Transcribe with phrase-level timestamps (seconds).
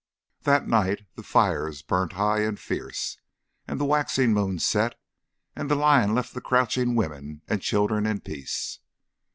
[0.45, 3.19] That night the fires burnt high and fierce,
[3.67, 4.99] as the waxing moon set,
[5.55, 8.79] and the lion left the crouching women and children in peace.